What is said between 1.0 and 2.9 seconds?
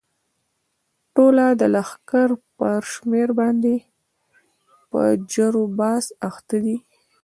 ټوله د لښکر پر